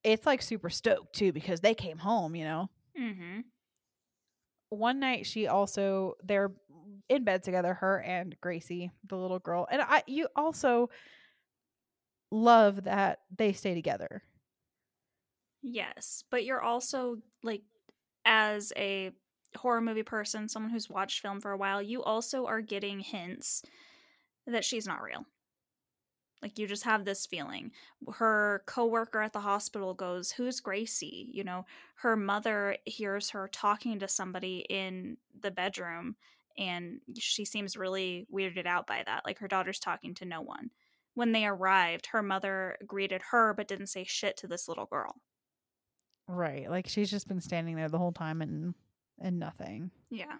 [0.04, 2.69] it's like super stoked too because they came home, you know.
[3.00, 3.39] Mm-hmm.
[4.76, 6.52] One night she also they're
[7.10, 9.68] in bed together, her and Gracie, the little girl.
[9.70, 10.90] And I you also
[12.32, 14.24] love that they stay together.
[15.62, 17.62] Yes, but you're also like
[18.26, 19.12] as a
[19.56, 23.64] horror movie person, someone who's watched film for a while, you also are getting hints
[24.48, 25.26] that she's not real.
[26.44, 27.72] Like you just have this feeling.
[28.16, 34.00] Her coworker at the hospital goes, "Who's Gracie?" You know, her mother hears her talking
[34.00, 36.18] to somebody in the bedroom
[36.58, 39.24] and she seems really weirded out by that.
[39.26, 40.70] Like her daughter's talking to no one.
[41.14, 45.16] When they arrived, her mother greeted her but didn't say shit to this little girl.
[46.28, 46.70] Right.
[46.70, 48.76] Like she's just been standing there the whole time and
[49.18, 49.92] and nothing.
[50.10, 50.40] Yeah.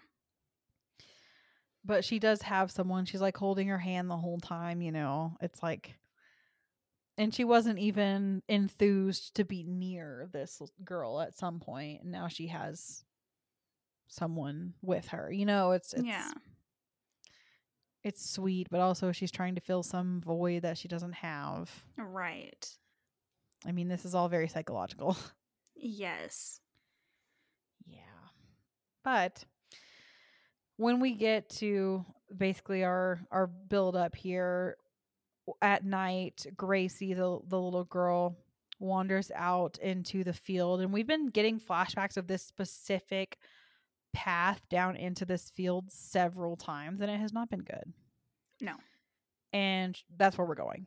[1.84, 3.04] But she does have someone.
[3.04, 5.36] She's like holding her hand the whole time, you know.
[5.40, 5.96] It's like
[7.16, 12.26] and she wasn't even enthused to be near this girl at some point and now
[12.26, 13.04] she has
[14.08, 15.30] someone with her.
[15.30, 16.30] You know, it's it's yeah.
[18.02, 21.70] it's sweet, but also she's trying to fill some void that she doesn't have.
[21.96, 22.68] Right.
[23.66, 25.16] I mean, this is all very psychological.
[25.76, 26.60] Yes.
[27.84, 27.98] Yeah.
[29.02, 29.44] But
[30.76, 32.04] when we get to
[32.36, 34.76] basically our our build up here
[35.62, 38.36] at night, Gracie, the the little girl,
[38.78, 43.38] wanders out into the field and we've been getting flashbacks of this specific
[44.12, 47.92] path down into this field several times and it has not been good.
[48.60, 48.74] No.
[49.52, 50.86] And that's where we're going.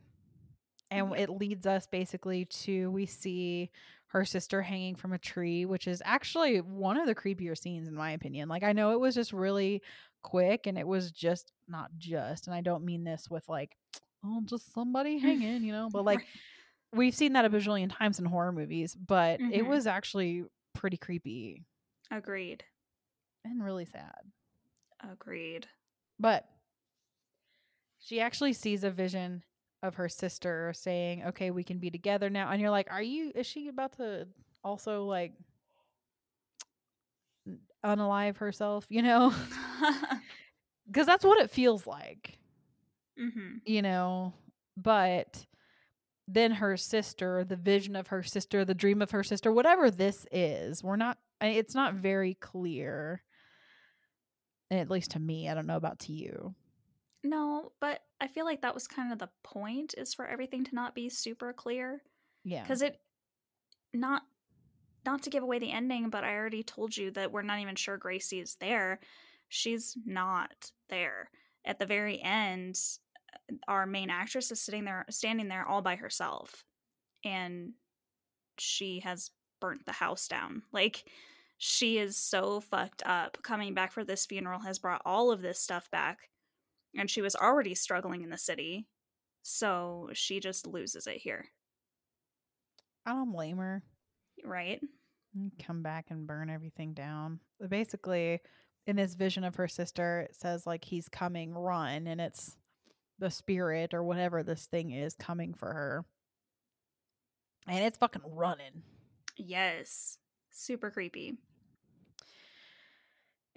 [0.91, 1.19] And Yep.
[1.19, 3.69] it leads us basically to we see
[4.08, 7.93] her sister hanging from a tree, which is actually one of the creepier scenes in
[7.96, 8.48] my opinion.
[8.50, 9.82] Like I know it was just really
[10.24, 13.76] quick and it was just not just, and I don't mean this with like,
[14.26, 16.26] oh, just somebody hanging, you know, but like
[16.93, 19.67] we've seen that a bajillion times in horror movies, but it Mhm.
[19.67, 21.65] was actually pretty creepy
[22.10, 22.63] Agreed.
[23.43, 24.32] and really sad.
[25.02, 25.67] Agreed.
[26.20, 26.48] But
[28.00, 29.43] she actually sees a vision
[29.84, 33.32] of her sister saying, "Okay, we can be together now." And you're like, "Are you
[33.36, 34.28] is she about to
[34.63, 35.34] also like
[37.86, 39.34] unalive herself, you know?"
[40.94, 42.40] Cuz that's what it feels like,
[43.20, 43.58] mm-hmm.
[43.66, 44.34] you know.
[44.78, 45.46] But
[46.28, 50.26] then her sister, the vision of her sister, the dream of her sister, whatever this
[50.32, 53.24] is, we're not it's not very clear
[54.72, 55.50] At least to me.
[55.50, 56.56] I don't know about to you.
[57.28, 60.76] No, but I feel like that was kind of the point is for everything to
[60.76, 62.02] not be super clear
[62.44, 62.62] Yeah.
[62.63, 63.02] because it
[63.94, 64.24] not
[65.06, 67.76] not to give away the ending, but I already told you that we're not even
[67.76, 69.00] sure Gracie is there.
[69.48, 71.30] She's not there.
[71.63, 72.78] At the very end,
[73.34, 76.66] uh, our main actress is sitting there standing there all by herself
[77.24, 77.74] and
[78.58, 80.63] she has burnt the house down.
[80.74, 81.06] Like
[81.58, 83.38] she is so fucked up.
[83.44, 86.30] Coming back for this funeral has brought all of this stuff back
[86.98, 88.88] and she was already struggling in the city.
[89.44, 91.46] So she just loses it here,
[93.06, 93.82] I don't blame her.
[94.44, 94.82] right?
[95.38, 97.40] Mm, Come back and burn everything down.
[97.70, 98.40] Basically,
[98.86, 102.58] in this vision of her sister, it says like he's coming, run, and it's
[103.20, 106.06] the spirit or whatever this thing is coming for her.
[107.68, 108.84] And it's fucking running.
[109.38, 110.18] Yes.
[110.52, 111.36] Super creepy.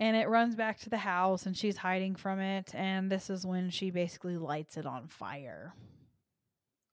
[0.01, 2.75] And it runs back to the house and she's hiding from it.
[2.75, 5.75] And this is when she basically lights it on fire.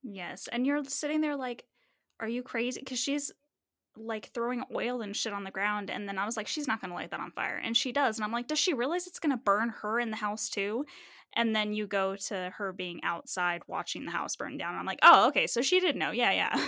[0.03, 0.49] Yes.
[0.51, 1.63] And you're sitting there like,
[2.19, 2.81] are you crazy?
[2.81, 3.31] Because she's
[3.95, 5.89] like throwing oil and shit on the ground.
[5.89, 7.59] And then I was like, she's not going to light that on fire.
[7.63, 8.17] And she does.
[8.17, 10.85] And I'm like, does she realize it's going to burn her in the house too?
[11.33, 14.71] And then you go to her being outside watching the house burn down.
[14.71, 15.47] And I'm like, oh, okay.
[15.47, 16.11] So she did know.
[16.11, 16.67] Yeah, yeah.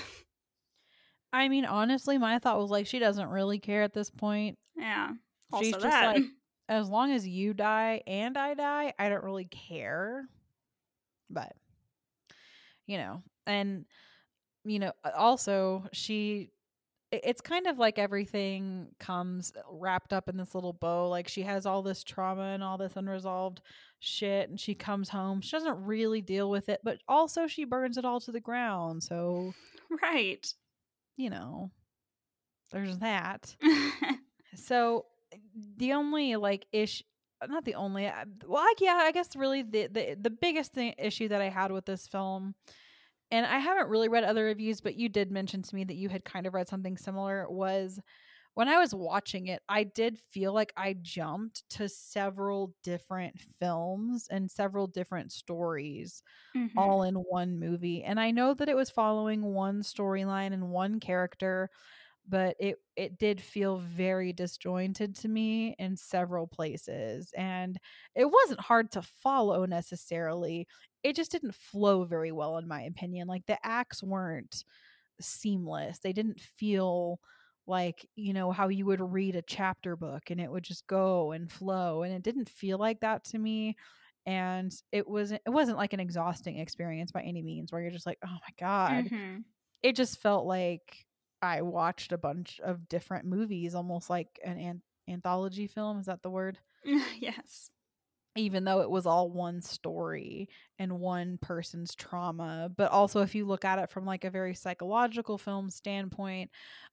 [1.33, 4.57] I mean, honestly, my thought was like, she doesn't really care at this point.
[4.77, 5.09] yeah.
[5.51, 6.15] Also She's just that.
[6.15, 6.23] like,
[6.69, 10.27] as long as you die and I die, I don't really care.
[11.29, 11.53] But,
[12.87, 13.85] you know, and,
[14.65, 16.51] you know, also she,
[17.11, 21.09] it's kind of like everything comes uh, wrapped up in this little bow.
[21.09, 23.61] Like she has all this trauma and all this unresolved
[23.99, 25.41] shit, and she comes home.
[25.41, 29.01] She doesn't really deal with it, but also she burns it all to the ground.
[29.01, 29.53] So,
[30.03, 30.45] right.
[31.17, 31.71] you know,
[32.71, 33.55] there's that.
[34.55, 35.05] So
[35.77, 37.03] the only like ish
[37.47, 40.93] not the only uh, well like yeah i guess really the the, the biggest thing,
[40.97, 42.53] issue that i had with this film
[43.31, 46.09] and i haven't really read other reviews but you did mention to me that you
[46.09, 47.99] had kind of read something similar was
[48.55, 54.27] when i was watching it i did feel like i jumped to several different films
[54.29, 56.23] and several different stories
[56.55, 56.77] Mhm.
[56.77, 58.03] all in one movie.
[58.03, 61.69] And I know that it was following one storyline and one character,
[62.29, 67.33] but it it did feel very disjointed to me in several places.
[67.37, 67.77] And
[68.15, 70.67] it wasn't hard to follow necessarily.
[71.03, 73.27] It just didn't flow very well in my opinion.
[73.27, 74.63] Like the acts weren't
[75.21, 75.99] seamless.
[75.99, 77.19] They didn't feel
[77.67, 81.31] like, you know, how you would read a chapter book and it would just go
[81.31, 83.75] and flow and it didn't feel like that to me
[84.25, 88.05] and it wasn't it wasn't like an exhausting experience by any means where you're just
[88.05, 89.45] like oh my god Mhm.
[89.83, 91.05] it just felt like
[91.41, 96.21] i watched a bunch of different movies almost like an, an anthology film is that
[96.21, 96.57] the word
[97.19, 97.69] yes.
[98.35, 100.47] even though it was all one story
[100.77, 104.53] and one person's trauma but also if you look at it from like a very
[104.53, 106.49] psychological film standpoint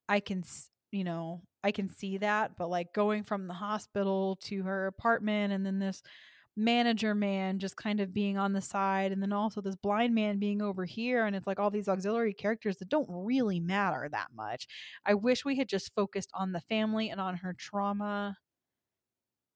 [0.09, 0.43] i can
[0.91, 5.53] you know i can see that but like going from the hospital to her apartment
[5.53, 6.01] and then this
[6.57, 10.39] manager man just kind of being on the side and then also this blind man
[10.39, 14.29] being over here and it's like all these auxiliary characters that don't really matter that
[14.33, 14.67] much
[15.05, 18.37] i wish we had just focused on the family and on her trauma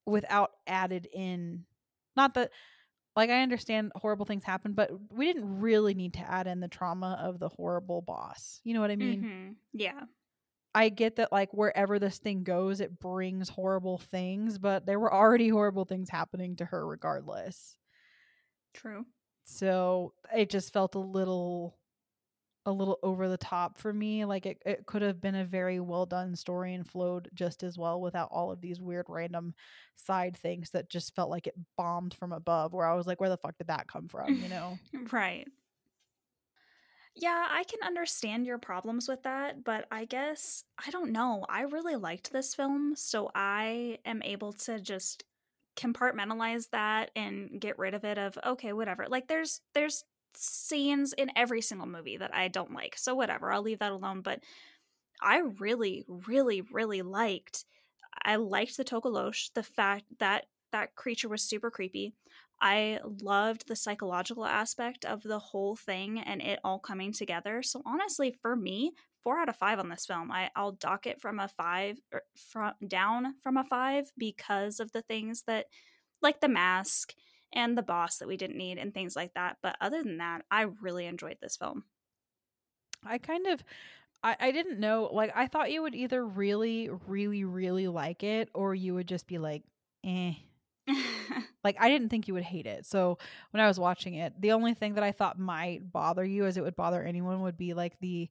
[0.06, 1.66] without added in
[2.16, 2.52] not that
[3.16, 6.68] like i understand horrible things happen but we didn't really need to add in the
[6.68, 9.58] trauma of the horrible boss you know what i mean Mhm.
[9.74, 10.06] Yeah.
[10.74, 15.14] I get that like wherever this thing goes it brings horrible things but there were
[15.14, 17.76] already horrible things happening to her regardless
[18.74, 19.06] True.
[19.44, 21.78] so it just felt a little
[22.68, 25.80] a little over the top for me like it, it could have been a very
[25.80, 29.56] well done story and flowed just as well without all of these weird random
[29.96, 33.30] side things that just felt like it bombed from above where i was like where
[33.32, 34.78] the fuck did that come from you know
[35.12, 35.48] Right.
[37.16, 41.46] Yeah, I can understand your problems with that, but I guess I don't know.
[41.50, 45.24] I really liked this film, so I am able to just
[45.76, 49.08] compartmentalize that and get rid of it of okay, whatever.
[49.10, 50.04] Like there's there's
[50.36, 52.98] scenes in every single movie that I don't like.
[52.98, 54.42] So whatever, I'll leave that alone, but
[55.22, 57.66] I really really really liked
[58.24, 62.14] I liked the Tokolosh, the fact that that creature was super creepy.
[62.62, 67.64] I loved the psychological aspect of the whole thing and it all coming together.
[67.64, 68.94] So honestly, for me,
[69.24, 70.32] four out of five on this film.
[70.32, 74.92] I, I'll dock it from a five or from down from a five because of
[74.92, 75.68] the things that
[76.22, 77.14] like the mask
[77.54, 79.58] and the boss that we didn't need and things like that.
[79.62, 81.86] But other than that, I really enjoyed this film.
[83.06, 83.64] i kind of
[84.24, 88.50] I, I didn't know like i thought you would either really really really like it
[88.54, 89.64] or you would just be like
[90.04, 90.34] eh
[91.64, 92.86] Like I didn't think you would hate it.
[92.86, 93.18] So
[93.52, 96.58] when I was watching it, the only thing that I thought might bother you as
[96.58, 98.30] it would bother anyone would be like the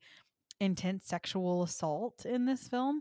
[0.61, 3.01] intense sexual assault in this film.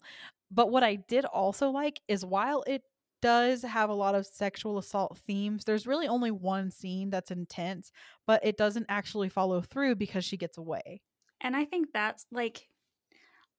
[0.51, 2.83] But what I did also like is while it
[3.21, 7.91] does have a lot of sexual assault themes, there's really only one scene that's intense,
[8.25, 11.01] but it doesn't actually follow through because she gets away.
[11.41, 12.67] and I think that's like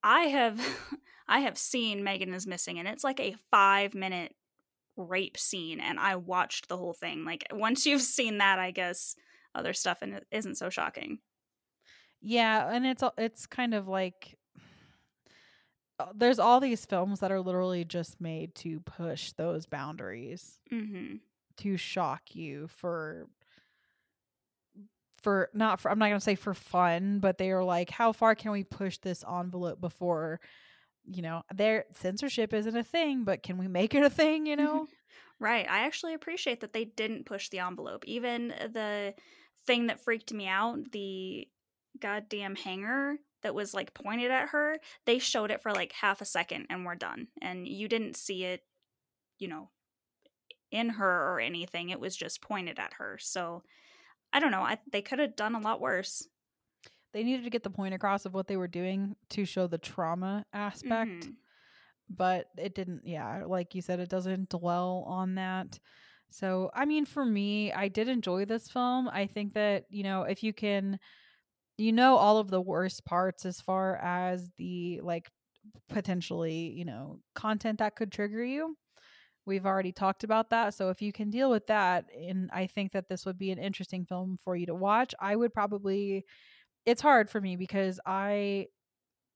[0.03, 0.59] I have
[1.27, 4.35] I have seen Megan is missing and it's like a 5 minute
[4.97, 7.25] rape scene and I watched the whole thing.
[7.25, 9.15] Like once you've seen that, I guess
[9.55, 11.19] other stuff and it isn't so shocking.
[12.21, 14.37] Yeah, and it's it's kind of like
[15.99, 21.21] uh, there's all these films that are literally just made to push those boundaries Mhm.
[21.57, 23.29] to shock you for
[25.21, 28.11] for not for I'm not going to say for fun, but they are like how
[28.11, 30.39] far can we push this envelope before
[31.05, 34.55] you know, their censorship isn't a thing, but can we make it a thing, you
[34.57, 34.87] know?
[35.39, 35.67] Right.
[35.69, 38.05] I actually appreciate that they didn't push the envelope.
[38.05, 39.15] Even the
[39.65, 41.47] thing that freaked me out, the
[41.99, 46.25] goddamn hanger that was like pointed at her, they showed it for like half a
[46.25, 47.27] second and we're done.
[47.41, 48.63] And you didn't see it,
[49.39, 49.69] you know,
[50.71, 51.89] in her or anything.
[51.89, 53.17] It was just pointed at her.
[53.19, 53.63] So
[54.31, 54.61] I don't know.
[54.61, 56.27] I, they could have done a lot worse.
[57.13, 59.77] They needed to get the point across of what they were doing to show the
[59.77, 61.11] trauma aspect.
[61.27, 61.35] Mhm.
[62.09, 65.79] but it didn't yeah like you said it doesn't dwell on that
[66.29, 70.23] so i mean for me i did enjoy this film i think that you know
[70.23, 70.99] if you can
[71.77, 75.29] you know all of the worst parts as far as the like
[75.89, 78.75] potentially you know content that could trigger you
[79.45, 82.91] we've already talked about that so if you can deal with that and i think
[82.91, 86.25] that this would be an interesting film for you to watch i would probably
[86.85, 88.67] it's hard for me because i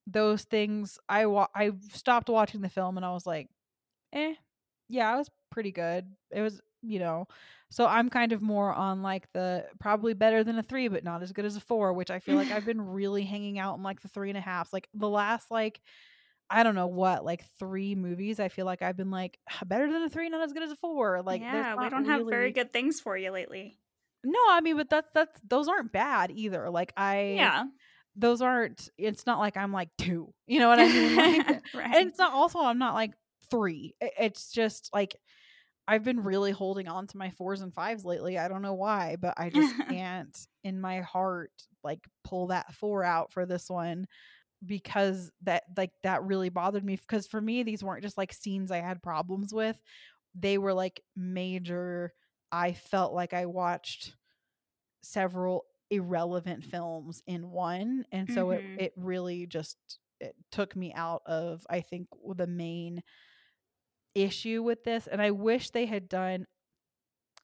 [0.07, 3.49] those things i wa- i stopped watching the film and i was like
[4.13, 4.33] eh
[4.87, 7.27] yeah it was pretty good it was you know
[7.71, 11.23] so i'm kind of more on like the probably better than a three but not
[11.23, 13.83] as good as a four which i feel like i've been really hanging out in
[13.83, 15.81] like the three and a half like the last like
[16.49, 20.03] i don't know what like three movies i feel like i've been like better than
[20.03, 22.71] a three not as good as a four like yeah, we don't have very good
[22.71, 23.79] things for you lately.
[24.25, 27.63] No i mean but that's that's those aren't bad either like i Yeah.
[28.15, 31.95] those aren't it's not like i'm like two you know what i mean like right.
[31.95, 33.11] and it's not also i'm not like
[33.51, 35.15] three it's just like
[35.87, 39.15] i've been really holding on to my fours and fives lately i don't know why
[39.19, 41.51] but i just can't in my heart
[41.83, 44.07] like pull that four out for this one
[44.65, 48.71] because that like that really bothered me because for me these weren't just like scenes
[48.71, 49.77] i had problems with
[50.33, 52.11] they were like major
[52.55, 54.15] i felt like i watched
[55.03, 58.55] several irrelevant films in one and so Mhm.
[58.77, 59.77] it, it really just
[60.19, 63.03] it took me out of i think the main
[64.15, 66.45] issue with this and i wish they had done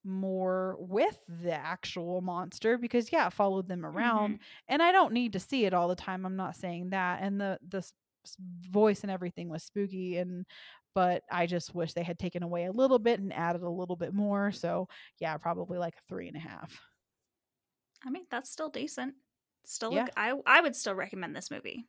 [0.03, 5.34] more with the actual monster because yeah it followed them around and i don't need
[5.34, 7.84] to see it all the time i'm not saying that and the the
[8.70, 10.45] voice and everything was spooky and
[10.94, 13.96] but i just wish they had taken away a little bit and added a little
[13.96, 14.88] bit more so
[15.20, 16.80] yeah probably like a three and a half
[18.04, 19.16] I mean, that's still decent.
[19.64, 20.06] Still, Yeah.
[20.06, 21.86] look, I I would still recommend this movie.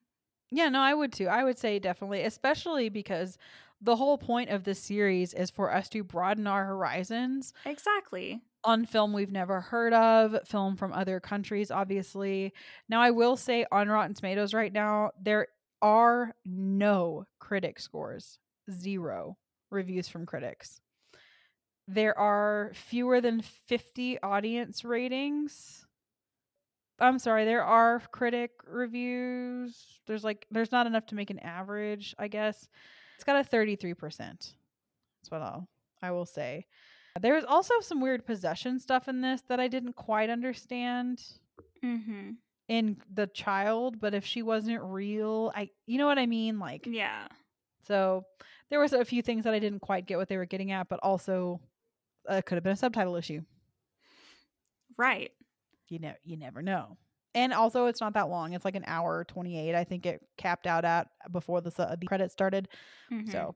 [0.51, 1.29] Yeah, no, I would too.
[1.29, 3.39] I would say definitely, especially because
[3.81, 8.43] the whole point of this series is for us to broaden our horizons Exactly.
[8.65, 12.53] on film we've never heard of, film from other countries, obviously.
[12.89, 15.49] Now, I will say on Rotten Tomatoes right now, there
[15.81, 18.39] are no critic scores,
[18.73, 19.37] zero
[19.71, 20.81] reviews from critics.
[21.89, 25.85] There are fewer than 50 audience ratings.
[27.01, 30.01] I'm sorry, there are critic reviews.
[30.07, 32.69] There's like there's not enough to make an average, I guess.
[33.17, 33.99] It's got a 33%.
[34.19, 34.55] That's
[35.29, 35.69] what I'll
[36.01, 36.67] I will say.
[37.21, 41.23] There's also some weird possession stuff in this that I didn't quite understand
[41.85, 42.31] Mm-hmm.
[42.69, 46.61] in the child, but if she wasn't real, I you know what I mean?
[46.61, 47.27] Like Yeah.
[47.89, 48.25] so
[48.73, 50.89] there was a few things that I didn't quite get what they were getting at,
[50.89, 51.61] but also
[52.29, 53.43] uh, it could have been a subtitle issue.
[54.99, 55.31] Right.
[55.89, 56.97] You know, you never know.
[57.35, 58.53] And also, it's not that long.
[58.53, 59.75] It's like an hour twenty eight.
[59.75, 62.69] I think it capped out at before the su- the credits started.
[63.11, 63.31] Mhm.
[63.31, 63.55] So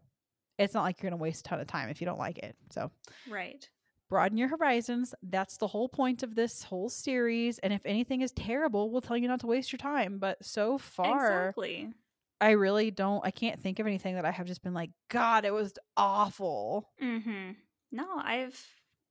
[0.59, 2.57] it's not like you're gonna waste a ton of time if you don't like it.
[2.71, 2.91] So
[3.29, 3.69] Right.
[4.09, 5.15] broaden your horizons.
[5.23, 7.59] That's the whole point of this whole series.
[7.59, 10.19] And if anything is terrible, we'll tell you not to waste your time.
[10.19, 11.93] But so far, Exactly.
[12.41, 13.25] I really don't.
[13.25, 16.91] I can't think of anything that I have just been like, God, it was awful.
[17.03, 17.53] Mm-hmm.
[17.93, 18.63] No, I've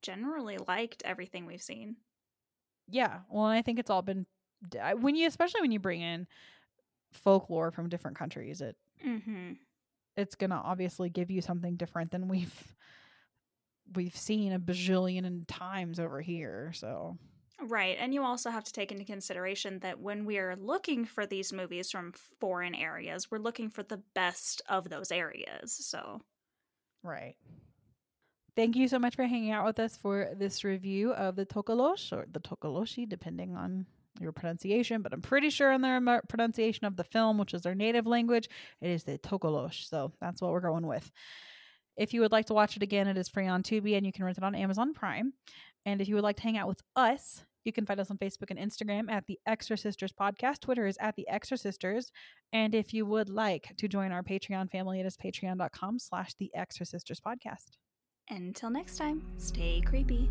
[0.01, 1.95] generally liked everything we've seen.
[2.87, 3.19] Yeah.
[3.31, 4.25] Well, I think it's all been
[4.99, 6.27] when you, especially when you bring in
[7.13, 9.53] folklore from different countries, it Mm-hmm.
[10.15, 12.73] it's gonna obviously give you something different than we've
[13.93, 16.71] we've seen a bajillion times over here.
[16.73, 17.17] So
[17.61, 17.97] Right.
[17.99, 21.53] And you also have to take into consideration that when we are looking for these
[21.53, 25.71] movies from foreign areas, we're looking for the best of those areas.
[25.71, 26.21] So,
[27.05, 27.35] Right.
[28.55, 32.11] Thank you so much for hanging out with us for this review of the Tokolosh
[32.11, 33.85] or the Tokoloshi, depending on
[34.19, 35.01] your pronunciation.
[35.01, 38.49] But I'm pretty sure in their pronunciation of the film, which is their native language,
[38.81, 39.87] it is the Tokolosh.
[39.87, 41.11] So that's what we're going with.
[41.97, 44.11] If you would like to watch it again, it is free on Tubi and you
[44.11, 45.33] can rent it on Amazon Prime.
[45.85, 48.17] And if you would like to hang out with us, you can find us on
[48.17, 50.59] Facebook and Instagram at the Extra Sisters Podcast.
[50.61, 52.11] Twitter is at the Extra Sisters.
[52.53, 56.51] And if you would like to join our Patreon family, it is patreon.com slash the
[56.55, 57.77] Extra Sisters Podcast.
[58.29, 60.29] until next time, stay creepy.